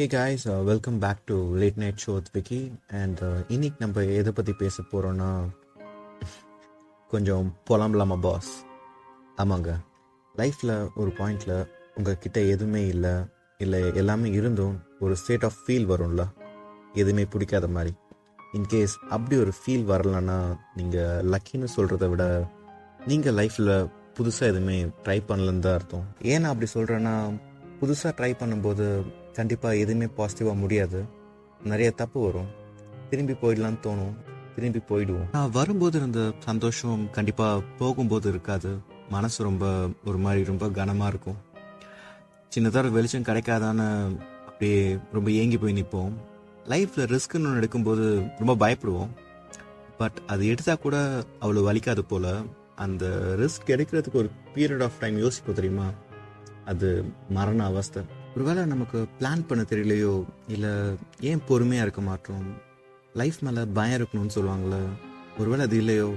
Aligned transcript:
Hey 0.00 0.06
guys 0.06 0.44
welcome 0.68 0.98
back 0.98 1.18
to 1.24 1.54
late 1.60 1.76
night 1.76 2.02
show 2.06 2.12
with 2.12 2.28
Vicky 2.32 2.72
and 3.00 3.18
இன்னைக்கு 3.48 3.76
நம்ம 3.78 4.04
எதை 4.04 4.32
பற்றி 4.32 4.52
பேச 4.52 4.82
போகிறோன்னா 4.82 5.26
கொஞ்சம் 7.08 7.56
புலம்பலாமா 7.70 8.16
பாஸ் 8.20 8.64
ஆமாங்க. 9.36 9.72
லைஃப்பில் 10.36 10.72
ஒரு 10.94 11.10
பாயிண்டில் 11.18 11.68
உங்கள் 11.94 12.18
கிட்ட 12.18 12.40
எதுவுமே 12.40 12.86
இல்லை. 12.86 13.10
இல்லை 13.58 13.94
எல்லாமே 13.94 14.30
இருந்தும் 14.30 14.82
ஒரு 15.00 15.16
ஸ்டேட் 15.16 15.44
ஆஃப் 15.44 15.60
ஃபீல் 15.66 15.86
வரும்ல. 15.92 16.24
எதுவுமே 16.92 17.24
பிடிக்காத 17.24 17.68
மாதிரி. 17.68 17.94
இன்கேஸ் 18.52 18.96
அப்படி 19.10 19.40
ஒரு 19.40 19.52
ஃபீல் 19.60 19.86
வரலன்னா 19.92 20.38
நீங்கள் 20.76 21.30
லக்கின்னு 21.34 21.68
சொல்கிறத 21.76 22.08
விட 22.08 22.46
நீங்கள் 23.06 23.34
லைஃப்பில் 23.34 23.88
புதுசாக 24.18 24.50
எதுவுமே 24.52 24.84
ட்ரை 24.84 25.20
பண்ணலன்னு 25.28 25.58
தான் 25.58 25.72
அர்த்தம். 25.72 26.06
ஏன் 26.22 26.44
அப்படி 26.44 26.70
சொல்கிறேன்னா 26.74 27.16
புதுசாக 27.80 28.18
ட்ரை 28.20 28.34
பண்ணும்போது 28.42 28.86
கண்டிப்பாக 29.32 29.76
எதுவுமே 29.76 30.08
பாசிட்டிவாக 30.16 30.54
முடியாது. 30.54 31.04
நிறைய 31.64 31.90
தப்பு 31.90 32.24
வரும். 32.24 32.46
திரும்பி 33.10 33.32
போயிடலான்னு 33.32 33.78
தோணும். 33.82 34.14
திரும்பி 34.54 34.78
போயிடுவோம். 34.78 35.28
நான் 35.32 35.50
வரும்போது 35.50 35.98
இருந்த 35.98 36.32
சந்தோஷம் 36.38 37.10
கண்டிப்பாக 37.10 37.62
போகும்போது 37.78 38.28
இருக்காது. 38.28 38.78
மனசு 39.10 39.44
ரொம்ப 39.44 39.88
ஒரு 40.04 40.18
மாதிரி 40.18 40.44
ரொம்ப 40.44 40.70
கனமாக 40.70 41.08
இருக்கும். 41.08 41.36
சின்னதாக 42.56 42.90
வெளிச்சம் 42.90 43.22
கிடைக்காதான்னு 43.22 44.18
அப்படியே 44.46 44.98
ரொம்ப 45.12 45.30
ஏங்கி 45.30 45.58
போய் 45.58 45.82
நிற்போம். 45.82 46.12
லைஃப்பில் 46.68 47.18
ரிஸ்க்குன்னு 47.18 47.44
ஒன்று 47.44 47.60
எடுக்கும்போது 47.60 48.30
ரொம்ப 48.38 48.68
பயப்படுவோம். 48.68 49.08
பட் 49.98 50.20
அது 50.26 50.46
எடுத்தால் 50.46 50.78
கூட 50.78 51.24
அவ்வளோ 51.40 51.62
வலிக்காது 51.64 51.98
போல். 51.98 52.46
அந்த 52.76 53.06
ரிஸ்க் 53.36 53.66
எடுக்கிறதுக்கு 53.66 54.12
ஒரு 54.12 54.30
பீரியட் 54.54 54.82
ஆஃப் 54.82 55.00
டைம் 55.00 55.18
யோசிப்போம் 55.18 55.54
தெரியுமா? 55.54 55.86
அது 56.64 57.04
மரண 57.28 57.64
அவஸ்தை. 57.64 58.02
ஒருவேளை 58.34 58.64
நமக்கு 58.64 59.06
பிளான் 59.20 59.46
பண்ண 59.46 59.64
தெரியலையோ 59.68 60.24
இல்லை 60.48 60.70
ஏன் 61.20 61.40
பொறுமையாக 61.48 61.86
இருக்க 61.86 62.00
மாட்டோம்? 62.00 62.44
லைஃப் 63.14 63.38
மேலே 63.40 63.64
பயம் 63.64 64.00
இருக்கணும்னு 64.00 64.34
சொல்லுவாங்கள்ல 64.34 64.78
ஒருவேளை 65.38 65.66
அது 65.66 65.76
இல்லையோ? 65.76 66.14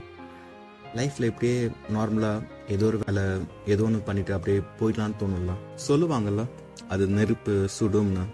லைஃப்பில் 0.96 1.24
இப்படியே 1.24 1.70
நார்மலாக 1.94 2.46
ஏதோ 2.68 2.86
ஒரு 2.86 3.00
வேலை 3.06 3.24
ஏதோ 3.66 3.84
ஒன்று 3.84 4.00
பண்ணிட்டு 4.00 4.34
அப்படியே 4.34 4.62
போயிடலான்னு 4.80 5.20
தோணும்ல. 5.20 5.54
சொல்லுவாங்கல்ல 5.88 6.44
அது 6.90 7.08
நெருப்பு 7.08 7.70
சுடும்னு. 7.80 8.26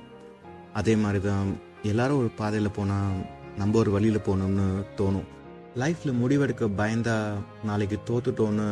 அதே 0.73 0.95
மாதிரி 0.95 1.23
தான் 1.23 1.55
எல்லாரும் 1.83 2.17
ஒரு 2.17 2.29
பாதையில் 2.37 2.71
போனால் 2.71 3.25
நம்ம 3.57 3.77
ஒரு 3.77 3.91
வழியில் 3.91 4.25
போகணும்னு 4.25 4.85
தோணும். 4.97 5.27
லைஃப்பில் 5.75 6.19
முடிவெடுக்க 6.21 6.67
பயந்தா 6.77 7.33
நாளைக்கு 7.63 7.99
தோத்துட்டோன்னு 8.07 8.67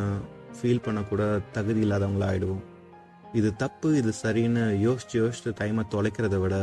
ஃபீல் 0.58 0.86
பண்ணக்கூட 0.86 1.40
தகுதி 1.52 1.82
இல்லாதவங்களாக 1.86 2.32
ஆகிடுவோம் 2.32 2.76
இது 3.40 3.50
தப்பு 3.64 3.90
இது 4.02 4.12
சரின்னு 4.24 4.64
யோசிச்சு 4.86 5.18
யோசிச்சு 5.24 5.52
டைமை 5.60 5.84
தொலைக்கிறத 5.94 6.36
விட 6.44 6.56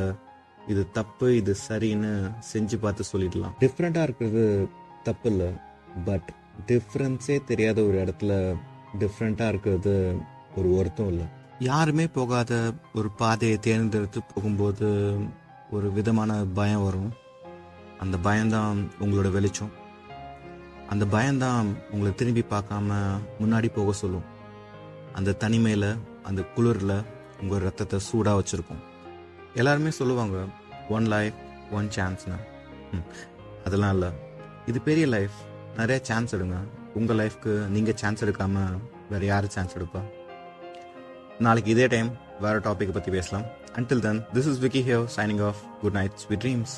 இது 0.72 0.82
தப்பு 0.98 1.26
இது 1.40 1.52
சரின்னு 1.68 2.12
செஞ்சு 2.52 2.76
பார்த்து 2.84 3.04
சொல்லிடலாம். 3.12 3.54
டிஃப்ரெண்ட்டாக 3.62 4.06
இருக்கிறது 4.08 4.44
தப்பு 5.08 5.28
இல்லை 5.32 5.48
பட் 6.04 6.28
டிஃப்ரென்ஸே 6.70 7.36
தெரியாத 7.50 7.78
ஒரு 7.88 7.96
இடத்துல 8.04 8.32
டிஃப்ரெண்ட்டாக 9.02 9.52
இருக்கிறது 9.52 9.94
ஒரு 10.56 10.68
வருத்தம் 10.76 11.10
இல்லை. 11.12 11.26
யாருமே 11.70 12.06
போகாத 12.16 12.52
ஒரு 12.94 13.08
பாதையை 13.20 13.56
தேர்ந்தெடுத்து 13.66 14.20
போகும்போது 14.32 14.88
ஒரு 15.70 15.88
விதமான 15.98 16.32
பயம் 16.58 16.84
வரும். 16.84 17.12
அந்த 18.02 18.16
பயம்தான் 18.26 18.78
உங்களோட 19.00 19.28
வெளிச்சம். 19.36 19.72
அந்த 20.92 21.04
பயம்தான் 21.14 21.68
உங்களை 21.92 22.10
திரும்பி 22.14 22.44
பார்க்காம 22.50 22.98
முன்னாடி 23.42 23.68
போக 23.76 23.92
சொல்லும். 24.00 24.26
அந்த 25.18 25.36
தனிமையில் 25.44 25.88
அந்த 26.28 26.42
குளிரில் 26.54 26.96
உங்கள் 27.42 27.64
ரத்தத்தை 27.66 27.98
சூடாக 28.08 28.38
வச்சுருக்கும். 28.40 28.82
எல்லாருமே 29.60 29.90
சொல்லுவாங்க 29.90 30.36
ஒன் 30.88 31.06
லைஃப் 31.14 31.38
ஒன் 31.72 31.88
சான்ஸ்னு 31.96 32.38
ம், 32.92 33.04
அதெல்லாம் 33.66 33.94
இல்லை. 33.96 34.10
இது 34.66 34.80
பெரிய 34.80 35.06
லைஃப் 35.06 35.36
நிறைய 35.76 35.98
சான்ஸ் 36.08 36.34
எடுங்க. 36.36 36.58
உங்கள் 36.94 37.18
லைஃப்க்கு 37.20 37.52
நீங்கள் 37.74 37.98
சான்ஸ் 38.02 38.24
எடுக்காமல் 38.24 38.76
வேறு 39.10 39.26
யார் 39.26 39.46
சான்ஸ் 39.56 39.76
எடுப்பா? 39.78 40.02
நாளைக்கு 41.38 41.70
இதே 41.70 41.86
டைம் 41.94 42.10
வேறு 42.40 42.58
டாப்பிக்கை 42.66 42.94
பற்றி 42.96 43.10
பேசலாம். 43.10 43.46
Until 43.78 44.04
then 44.06 44.20
this 44.34 44.48
is 44.50 44.60
Vicky 44.64 44.82
here 44.88 45.00
signing 45.16 45.42
off 45.48 45.62
good 45.82 45.96
night 46.00 46.18
sweet 46.24 46.42
dreams 46.44 46.74